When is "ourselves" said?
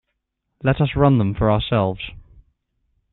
1.51-2.01